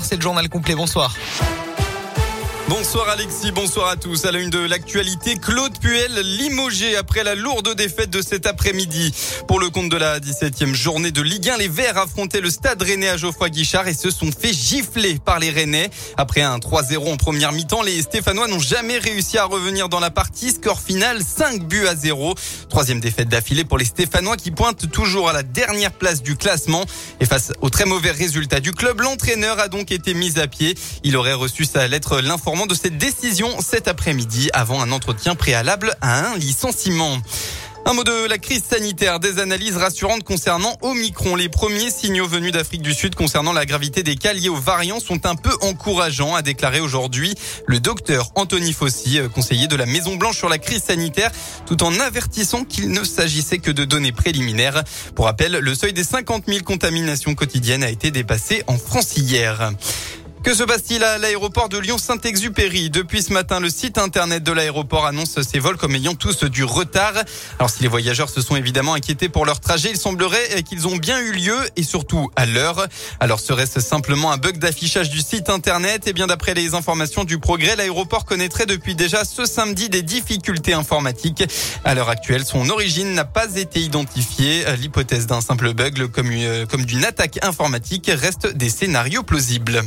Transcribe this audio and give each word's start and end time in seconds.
C'est 0.00 0.16
le 0.16 0.22
journal 0.22 0.48
complet. 0.48 0.74
Bonsoir. 0.74 1.14
Bonsoir 2.74 3.06
Alexis, 3.10 3.52
bonsoir 3.52 3.90
à 3.90 3.96
tous. 3.96 4.24
À 4.24 4.32
la 4.32 4.38
une 4.38 4.48
de 4.48 4.58
l'actualité, 4.58 5.36
Claude 5.36 5.78
Puel 5.78 6.10
limogé 6.38 6.96
après 6.96 7.22
la 7.22 7.34
lourde 7.34 7.74
défaite 7.74 8.08
de 8.08 8.22
cet 8.22 8.46
après-midi. 8.46 9.12
Pour 9.46 9.60
le 9.60 9.68
compte 9.68 9.90
de 9.90 9.98
la 9.98 10.18
17e 10.20 10.72
journée 10.72 11.10
de 11.10 11.20
Ligue 11.20 11.50
1, 11.50 11.58
les 11.58 11.68
Verts 11.68 11.98
affrontaient 11.98 12.40
le 12.40 12.48
stade 12.48 12.80
rennais 12.80 13.10
à 13.10 13.18
Geoffroy 13.18 13.50
Guichard 13.50 13.88
et 13.88 13.92
se 13.92 14.10
sont 14.10 14.32
fait 14.32 14.54
gifler 14.54 15.18
par 15.22 15.38
les 15.38 15.50
Rennais. 15.50 15.90
Après 16.16 16.40
un 16.40 16.56
3-0 16.56 17.12
en 17.12 17.18
première 17.18 17.52
mi-temps, 17.52 17.82
les 17.82 18.00
Stéphanois 18.00 18.48
n'ont 18.48 18.58
jamais 18.58 18.96
réussi 18.96 19.36
à 19.36 19.44
revenir 19.44 19.90
dans 19.90 20.00
la 20.00 20.10
partie. 20.10 20.50
Score 20.50 20.80
final 20.80 21.20
5 21.22 21.64
buts 21.64 21.86
à 21.86 21.94
0. 21.94 22.34
Troisième 22.70 23.00
défaite 23.00 23.28
d'affilée 23.28 23.64
pour 23.64 23.76
les 23.76 23.84
Stéphanois 23.84 24.38
qui 24.38 24.50
pointent 24.50 24.90
toujours 24.90 25.28
à 25.28 25.34
la 25.34 25.42
dernière 25.42 25.92
place 25.92 26.22
du 26.22 26.36
classement. 26.36 26.86
Et 27.20 27.26
face 27.26 27.52
au 27.60 27.68
très 27.68 27.84
mauvais 27.84 28.12
résultat 28.12 28.60
du 28.60 28.72
club, 28.72 29.02
l'entraîneur 29.02 29.60
a 29.60 29.68
donc 29.68 29.92
été 29.92 30.14
mis 30.14 30.40
à 30.40 30.46
pied. 30.46 30.74
Il 31.04 31.18
aurait 31.18 31.34
reçu 31.34 31.66
sa 31.66 31.86
lettre 31.86 32.20
l'informant 32.20 32.61
de 32.66 32.74
cette 32.74 32.98
décision 32.98 33.48
cet 33.60 33.88
après-midi 33.88 34.50
avant 34.52 34.80
un 34.80 34.92
entretien 34.92 35.34
préalable 35.34 35.94
à 36.00 36.26
un 36.26 36.36
licenciement. 36.36 37.18
Un 37.84 37.94
mot 37.94 38.04
de 38.04 38.28
la 38.28 38.38
crise 38.38 38.62
sanitaire, 38.62 39.18
des 39.18 39.40
analyses 39.40 39.76
rassurantes 39.76 40.22
concernant 40.22 40.76
Omicron. 40.82 41.34
Les 41.34 41.48
premiers 41.48 41.90
signaux 41.90 42.28
venus 42.28 42.52
d'Afrique 42.52 42.82
du 42.82 42.94
Sud 42.94 43.16
concernant 43.16 43.52
la 43.52 43.66
gravité 43.66 44.04
des 44.04 44.14
cas 44.14 44.32
liés 44.32 44.48
aux 44.48 44.54
variants 44.54 45.00
sont 45.00 45.26
un 45.26 45.34
peu 45.34 45.50
encourageants, 45.62 46.34
a 46.36 46.42
déclaré 46.42 46.80
aujourd'hui 46.80 47.34
le 47.66 47.80
docteur 47.80 48.30
Anthony 48.36 48.72
Fossi, 48.72 49.18
euh, 49.18 49.28
conseiller 49.28 49.66
de 49.66 49.76
la 49.76 49.86
Maison 49.86 50.14
Blanche 50.14 50.38
sur 50.38 50.48
la 50.48 50.58
crise 50.58 50.84
sanitaire, 50.84 51.32
tout 51.66 51.82
en 51.82 51.98
avertissant 51.98 52.64
qu'il 52.64 52.90
ne 52.90 53.02
s'agissait 53.02 53.58
que 53.58 53.72
de 53.72 53.84
données 53.84 54.12
préliminaires. 54.12 54.84
Pour 55.16 55.24
rappel, 55.24 55.52
le 55.52 55.74
seuil 55.74 55.92
des 55.92 56.04
50 56.04 56.44
000 56.46 56.60
contaminations 56.64 57.34
quotidiennes 57.34 57.82
a 57.82 57.90
été 57.90 58.12
dépassé 58.12 58.62
en 58.68 58.78
France 58.78 59.16
hier. 59.16 59.72
Que 60.42 60.54
se 60.54 60.64
passe-t-il 60.64 61.04
à 61.04 61.18
l'aéroport 61.18 61.68
de 61.68 61.78
Lyon-Saint-Exupéry? 61.78 62.90
Depuis 62.90 63.22
ce 63.22 63.32
matin, 63.32 63.60
le 63.60 63.70
site 63.70 63.96
internet 63.96 64.42
de 64.42 64.50
l'aéroport 64.50 65.06
annonce 65.06 65.40
ses 65.40 65.60
vols 65.60 65.76
comme 65.76 65.94
ayant 65.94 66.16
tous 66.16 66.42
du 66.42 66.64
retard. 66.64 67.12
Alors 67.60 67.70
si 67.70 67.80
les 67.80 67.88
voyageurs 67.88 68.28
se 68.28 68.42
sont 68.42 68.56
évidemment 68.56 68.94
inquiétés 68.94 69.28
pour 69.28 69.46
leur 69.46 69.60
trajet, 69.60 69.90
il 69.90 69.96
semblerait 69.96 70.64
qu'ils 70.64 70.88
ont 70.88 70.96
bien 70.96 71.20
eu 71.20 71.30
lieu 71.30 71.56
et 71.76 71.84
surtout 71.84 72.28
à 72.34 72.44
l'heure. 72.44 72.88
Alors 73.20 73.38
serait-ce 73.38 73.78
simplement 73.78 74.32
un 74.32 74.36
bug 74.36 74.58
d'affichage 74.58 75.10
du 75.10 75.20
site 75.20 75.48
internet? 75.48 76.08
Et 76.08 76.10
eh 76.10 76.12
bien 76.12 76.26
d'après 76.26 76.54
les 76.54 76.74
informations 76.74 77.22
du 77.22 77.38
progrès, 77.38 77.76
l'aéroport 77.76 78.24
connaîtrait 78.24 78.66
depuis 78.66 78.96
déjà 78.96 79.24
ce 79.24 79.44
samedi 79.44 79.90
des 79.90 80.02
difficultés 80.02 80.74
informatiques. 80.74 81.44
À 81.84 81.94
l'heure 81.94 82.08
actuelle, 82.08 82.44
son 82.44 82.68
origine 82.68 83.14
n'a 83.14 83.24
pas 83.24 83.54
été 83.54 83.78
identifiée. 83.78 84.64
L'hypothèse 84.76 85.26
d'un 85.26 85.40
simple 85.40 85.72
bug 85.72 86.00
euh, 86.00 86.66
comme 86.66 86.84
d'une 86.84 87.04
attaque 87.04 87.38
informatique 87.44 88.10
reste 88.12 88.48
des 88.48 88.70
scénarios 88.70 89.22
plausibles. 89.22 89.82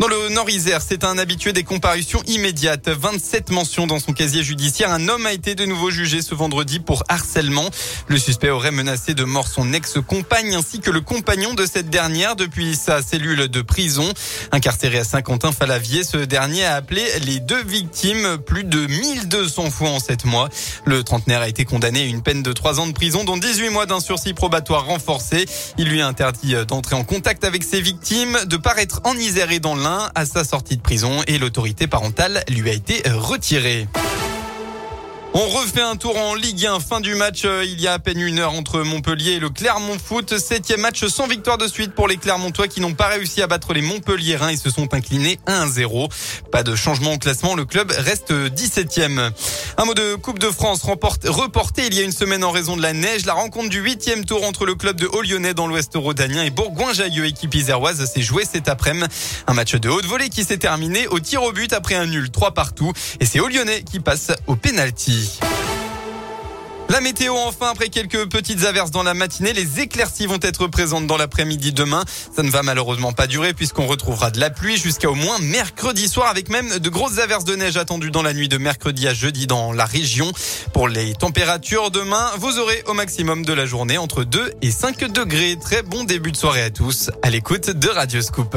Dans 0.00 0.08
le 0.08 0.28
Nord-Isère, 0.30 0.82
c'est 0.82 1.04
un 1.04 1.18
habitué 1.18 1.52
des 1.52 1.62
comparutions 1.62 2.20
immédiates. 2.26 2.88
27 2.88 3.50
mentions 3.52 3.86
dans 3.86 4.00
son 4.00 4.12
casier 4.12 4.42
judiciaire. 4.42 4.90
Un 4.90 5.08
homme 5.08 5.24
a 5.24 5.32
été 5.32 5.54
de 5.54 5.64
nouveau 5.66 5.90
jugé 5.90 6.20
ce 6.20 6.34
vendredi 6.34 6.80
pour 6.80 7.04
harcèlement. 7.08 7.70
Le 8.08 8.18
suspect 8.18 8.50
aurait 8.50 8.72
menacé 8.72 9.14
de 9.14 9.22
mort 9.22 9.46
son 9.46 9.72
ex-compagne 9.72 10.56
ainsi 10.56 10.80
que 10.80 10.90
le 10.90 11.00
compagnon 11.00 11.54
de 11.54 11.64
cette 11.64 11.90
dernière 11.90 12.34
depuis 12.34 12.74
sa 12.74 13.02
cellule 13.02 13.46
de 13.46 13.62
prison. 13.62 14.12
Incarcéré 14.50 14.98
à 14.98 15.04
Saint-Quentin-Falavier, 15.04 16.02
ce 16.02 16.16
dernier 16.16 16.64
a 16.64 16.74
appelé 16.74 17.02
les 17.24 17.38
deux 17.38 17.62
victimes 17.62 18.38
plus 18.38 18.64
de 18.64 18.86
1200 18.86 19.70
fois 19.70 19.90
en 19.90 20.00
7 20.00 20.24
mois. 20.24 20.48
Le 20.86 21.04
trentenaire 21.04 21.42
a 21.42 21.48
été 21.48 21.64
condamné 21.64 22.02
à 22.02 22.06
une 22.06 22.22
peine 22.22 22.42
de 22.42 22.52
3 22.52 22.80
ans 22.80 22.88
de 22.88 22.92
prison 22.92 23.22
dont 23.22 23.36
18 23.36 23.70
mois 23.70 23.86
d'un 23.86 24.00
sursis 24.00 24.34
probatoire 24.34 24.86
renforcé. 24.86 25.46
Il 25.78 25.88
lui 25.88 26.00
a 26.00 26.08
interdit 26.08 26.56
d'entrer 26.66 26.96
en 26.96 27.04
contact 27.04 27.44
avec 27.44 27.62
ses 27.62 27.80
victimes, 27.80 28.38
de 28.46 28.56
paraître 28.56 29.00
en 29.04 29.16
Isère 29.16 29.52
et 29.52 29.60
dans 29.60 29.83
à 29.86 30.24
sa 30.24 30.44
sortie 30.44 30.76
de 30.76 30.82
prison 30.82 31.20
et 31.26 31.38
l'autorité 31.38 31.86
parentale 31.86 32.42
lui 32.48 32.70
a 32.70 32.72
été 32.72 33.02
retirée. 33.10 33.86
On 35.36 35.48
refait 35.48 35.80
un 35.80 35.96
tour 35.96 36.16
en 36.16 36.36
Ligue 36.36 36.64
1. 36.64 36.78
Fin 36.78 37.00
du 37.00 37.16
match 37.16 37.42
euh, 37.44 37.64
il 37.64 37.80
y 37.80 37.88
a 37.88 37.94
à 37.94 37.98
peine 37.98 38.20
une 38.20 38.38
heure 38.38 38.54
entre 38.54 38.82
Montpellier 38.82 39.32
et 39.32 39.38
le 39.40 39.50
Clermont 39.50 39.98
Foot. 39.98 40.38
Septième 40.38 40.80
match 40.80 41.04
sans 41.06 41.26
victoire 41.26 41.58
de 41.58 41.66
suite 41.66 41.92
pour 41.92 42.06
les 42.06 42.18
Clermontois 42.18 42.68
qui 42.68 42.80
n'ont 42.80 42.94
pas 42.94 43.08
réussi 43.08 43.42
à 43.42 43.48
battre 43.48 43.72
les 43.72 43.82
Montpelliérains 43.82 44.50
et 44.50 44.56
se 44.56 44.70
sont 44.70 44.94
inclinés 44.94 45.40
1-0. 45.48 46.08
Pas 46.52 46.62
de 46.62 46.76
changement 46.76 47.14
au 47.14 47.18
classement. 47.18 47.56
Le 47.56 47.64
club 47.64 47.90
reste 47.90 48.30
17e. 48.30 49.32
Un 49.76 49.84
mot 49.84 49.94
de 49.94 50.14
Coupe 50.14 50.38
de 50.38 50.52
France 50.52 50.82
reporté 50.84 51.86
il 51.88 51.94
y 51.94 51.98
a 51.98 52.04
une 52.04 52.12
semaine 52.12 52.44
en 52.44 52.52
raison 52.52 52.76
de 52.76 52.82
la 52.82 52.92
neige. 52.92 53.26
La 53.26 53.34
rencontre 53.34 53.70
du 53.70 53.80
huitième 53.80 54.24
tour 54.24 54.44
entre 54.44 54.66
le 54.66 54.76
club 54.76 55.00
de 55.00 55.08
Haut-Lyonnais 55.08 55.52
dans 55.52 55.66
l'Ouest 55.66 55.94
rhodanien 55.96 56.44
et 56.44 56.50
Bourgoin-Jailleux, 56.50 57.26
équipe 57.26 57.56
iséroise, 57.56 58.04
s'est 58.04 58.22
joué 58.22 58.44
cet 58.44 58.68
après-midi. 58.68 59.08
Un 59.48 59.54
match 59.54 59.74
de 59.74 59.88
haute 59.88 60.06
volée 60.06 60.28
qui 60.28 60.44
s'est 60.44 60.58
terminé 60.58 61.08
au 61.08 61.18
tir 61.18 61.42
au 61.42 61.50
but 61.50 61.72
après 61.72 61.96
un 61.96 62.06
nul 62.06 62.30
3 62.30 62.54
partout. 62.54 62.92
Et 63.18 63.26
c'est 63.26 63.40
Haut-Lyonnais 63.40 63.82
qui 63.82 63.98
passe 63.98 64.30
au 64.46 64.54
pénalty. 64.54 65.23
La 66.94 67.00
météo 67.00 67.34
enfin, 67.34 67.70
après 67.70 67.88
quelques 67.88 68.28
petites 68.28 68.64
averses 68.64 68.92
dans 68.92 69.02
la 69.02 69.14
matinée, 69.14 69.52
les 69.52 69.80
éclaircies 69.80 70.26
vont 70.26 70.38
être 70.40 70.68
présentes 70.68 71.08
dans 71.08 71.16
l'après-midi 71.16 71.72
demain. 71.72 72.04
Ça 72.36 72.44
ne 72.44 72.50
va 72.50 72.62
malheureusement 72.62 73.12
pas 73.12 73.26
durer 73.26 73.52
puisqu'on 73.52 73.86
retrouvera 73.86 74.30
de 74.30 74.38
la 74.38 74.50
pluie 74.50 74.76
jusqu'à 74.76 75.10
au 75.10 75.16
moins 75.16 75.38
mercredi 75.40 76.06
soir 76.06 76.28
avec 76.28 76.50
même 76.50 76.78
de 76.78 76.88
grosses 76.88 77.18
averses 77.18 77.44
de 77.44 77.56
neige 77.56 77.76
attendues 77.78 78.12
dans 78.12 78.22
la 78.22 78.32
nuit 78.32 78.48
de 78.48 78.58
mercredi 78.58 79.08
à 79.08 79.14
jeudi 79.14 79.48
dans 79.48 79.72
la 79.72 79.86
région. 79.86 80.30
Pour 80.72 80.86
les 80.86 81.14
températures 81.14 81.90
demain, 81.90 82.30
vous 82.38 82.60
aurez 82.60 82.84
au 82.86 82.92
maximum 82.92 83.44
de 83.44 83.52
la 83.52 83.66
journée 83.66 83.98
entre 83.98 84.22
2 84.22 84.52
et 84.62 84.70
5 84.70 85.10
degrés. 85.10 85.58
Très 85.60 85.82
bon 85.82 86.04
début 86.04 86.30
de 86.30 86.36
soirée 86.36 86.62
à 86.62 86.70
tous 86.70 87.10
à 87.22 87.30
l'écoute 87.30 87.70
de 87.70 87.88
Radio 87.88 88.22
Scoop. 88.22 88.56